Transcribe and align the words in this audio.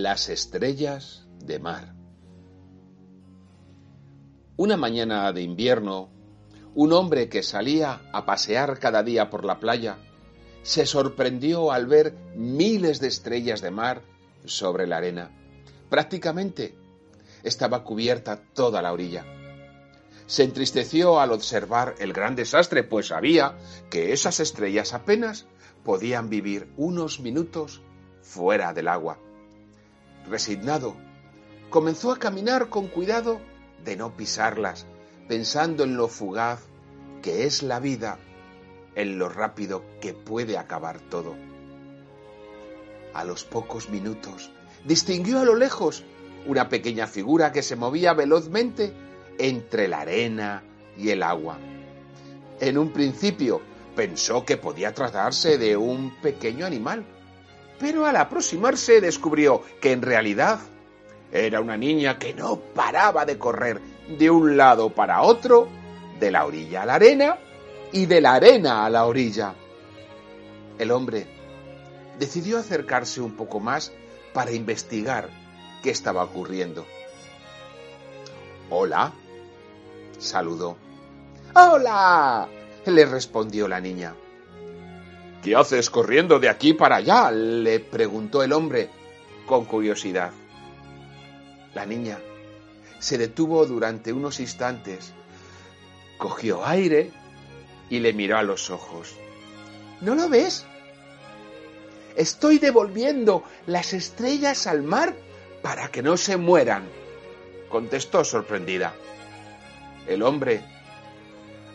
Las 0.00 0.28
estrellas 0.28 1.26
de 1.40 1.58
mar. 1.58 1.92
Una 4.56 4.76
mañana 4.76 5.32
de 5.32 5.42
invierno, 5.42 6.08
un 6.76 6.92
hombre 6.92 7.28
que 7.28 7.42
salía 7.42 8.02
a 8.12 8.24
pasear 8.24 8.78
cada 8.78 9.02
día 9.02 9.28
por 9.28 9.44
la 9.44 9.58
playa 9.58 9.98
se 10.62 10.86
sorprendió 10.86 11.72
al 11.72 11.88
ver 11.88 12.14
miles 12.36 13.00
de 13.00 13.08
estrellas 13.08 13.60
de 13.60 13.72
mar 13.72 14.02
sobre 14.44 14.86
la 14.86 14.98
arena. 14.98 15.32
Prácticamente 15.90 16.78
estaba 17.42 17.82
cubierta 17.82 18.40
toda 18.54 18.80
la 18.80 18.92
orilla. 18.92 19.26
Se 20.28 20.44
entristeció 20.44 21.18
al 21.18 21.32
observar 21.32 21.96
el 21.98 22.12
gran 22.12 22.36
desastre, 22.36 22.84
pues 22.84 23.08
sabía 23.08 23.58
que 23.90 24.12
esas 24.12 24.38
estrellas 24.38 24.94
apenas 24.94 25.46
podían 25.82 26.30
vivir 26.30 26.72
unos 26.76 27.18
minutos 27.18 27.82
fuera 28.22 28.72
del 28.72 28.86
agua. 28.86 29.18
Resignado, 30.28 30.94
comenzó 31.70 32.12
a 32.12 32.18
caminar 32.18 32.68
con 32.68 32.88
cuidado 32.88 33.40
de 33.84 33.96
no 33.96 34.16
pisarlas, 34.16 34.86
pensando 35.26 35.84
en 35.84 35.96
lo 35.96 36.08
fugaz 36.08 36.60
que 37.22 37.44
es 37.44 37.62
la 37.62 37.80
vida, 37.80 38.18
en 38.94 39.18
lo 39.18 39.28
rápido 39.28 39.84
que 40.00 40.12
puede 40.12 40.58
acabar 40.58 41.00
todo. 41.00 41.34
A 43.14 43.24
los 43.24 43.44
pocos 43.44 43.88
minutos, 43.88 44.50
distinguió 44.84 45.40
a 45.40 45.44
lo 45.44 45.54
lejos 45.54 46.04
una 46.46 46.68
pequeña 46.68 47.06
figura 47.06 47.52
que 47.52 47.62
se 47.62 47.76
movía 47.76 48.12
velozmente 48.12 48.92
entre 49.38 49.88
la 49.88 50.00
arena 50.00 50.62
y 50.96 51.10
el 51.10 51.22
agua. 51.22 51.58
En 52.60 52.76
un 52.78 52.92
principio 52.92 53.60
pensó 53.94 54.44
que 54.44 54.56
podía 54.56 54.94
tratarse 54.94 55.58
de 55.58 55.76
un 55.76 56.20
pequeño 56.20 56.66
animal, 56.66 57.04
pero 57.78 58.06
al 58.06 58.16
aproximarse 58.16 59.00
descubrió 59.00 59.62
que 59.80 59.92
en 59.92 60.02
realidad 60.02 60.60
era 61.30 61.60
una 61.60 61.76
niña 61.76 62.18
que 62.18 62.34
no 62.34 62.56
paraba 62.56 63.24
de 63.24 63.38
correr 63.38 63.80
de 64.08 64.30
un 64.30 64.56
lado 64.56 64.90
para 64.90 65.22
otro, 65.22 65.68
de 66.18 66.30
la 66.30 66.46
orilla 66.46 66.82
a 66.82 66.86
la 66.86 66.94
arena 66.94 67.38
y 67.92 68.06
de 68.06 68.20
la 68.20 68.34
arena 68.34 68.84
a 68.84 68.90
la 68.90 69.06
orilla. 69.06 69.54
El 70.78 70.90
hombre 70.90 71.26
decidió 72.18 72.58
acercarse 72.58 73.20
un 73.20 73.36
poco 73.36 73.60
más 73.60 73.92
para 74.32 74.52
investigar 74.52 75.28
qué 75.82 75.90
estaba 75.90 76.24
ocurriendo. 76.24 76.86
Hola, 78.70 79.12
saludó. 80.18 80.76
¡Hola! 81.54 82.48
le 82.86 83.04
respondió 83.04 83.68
la 83.68 83.80
niña. 83.80 84.14
¿Qué 85.42 85.54
haces 85.54 85.88
corriendo 85.90 86.38
de 86.38 86.48
aquí 86.48 86.72
para 86.72 86.96
allá? 86.96 87.30
le 87.30 87.80
preguntó 87.80 88.42
el 88.42 88.52
hombre 88.52 88.90
con 89.46 89.64
curiosidad. 89.64 90.32
La 91.74 91.86
niña 91.86 92.18
se 92.98 93.18
detuvo 93.18 93.64
durante 93.64 94.12
unos 94.12 94.40
instantes, 94.40 95.12
cogió 96.18 96.66
aire 96.66 97.12
y 97.88 98.00
le 98.00 98.12
miró 98.12 98.38
a 98.38 98.42
los 98.42 98.70
ojos. 98.70 99.14
¿No 100.00 100.14
lo 100.14 100.28
ves? 100.28 100.66
Estoy 102.16 102.58
devolviendo 102.58 103.44
las 103.66 103.92
estrellas 103.92 104.66
al 104.66 104.82
mar 104.82 105.14
para 105.62 105.88
que 105.88 106.02
no 106.02 106.16
se 106.16 106.36
mueran, 106.36 106.88
contestó 107.68 108.24
sorprendida. 108.24 108.92
El 110.06 110.22
hombre 110.22 110.64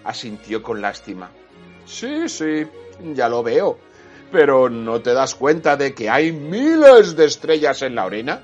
asintió 0.04 0.62
con 0.62 0.82
lástima. 0.82 1.32
Sí, 1.86 2.28
sí, 2.28 2.66
ya 3.14 3.30
lo 3.30 3.44
veo. 3.44 3.78
Pero 4.32 4.70
¿no 4.70 5.02
te 5.02 5.14
das 5.14 5.36
cuenta 5.36 5.78
de 5.78 5.94
que 5.94 6.10
hay 6.10 6.32
miles 6.32 7.16
de 7.16 7.26
estrellas 7.26 7.82
en 7.82 7.96
la 7.96 8.04
arena? 8.04 8.42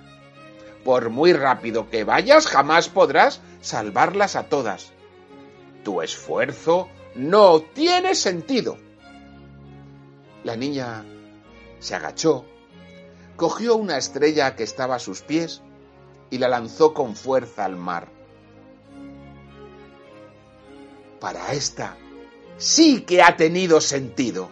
Por 0.84 1.10
muy 1.10 1.34
rápido 1.34 1.90
que 1.90 2.04
vayas, 2.04 2.48
jamás 2.48 2.90
podrás 2.90 3.42
salvarlas 3.62 4.36
a 4.36 4.50
todas. 4.50 4.92
Tu 5.84 6.02
esfuerzo 6.02 6.90
no 7.16 7.62
tiene 7.62 8.16
sentido. 8.16 8.78
La 10.44 10.56
niña 10.56 11.04
se 11.80 11.96
agachó, 11.96 12.46
cogió 13.36 13.76
una 13.76 13.98
estrella 13.98 14.56
que 14.56 14.64
estaba 14.64 14.96
a 14.96 15.00
sus 15.00 15.22
pies 15.22 15.62
y 16.30 16.38
la 16.38 16.48
lanzó 16.48 16.94
con 16.94 17.16
fuerza 17.16 17.66
al 17.66 17.76
mar. 17.76 18.08
Para 21.20 21.52
esta 21.52 21.98
sí 22.60 23.02
que 23.02 23.24
ha 23.24 23.36
tenido 23.36 23.82
sentido. 23.82 24.52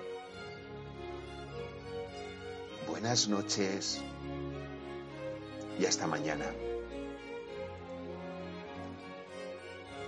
Buenas 2.87 3.27
noches 3.27 4.01
y 5.79 5.85
hasta 5.85 6.07
mañana. 6.07 6.45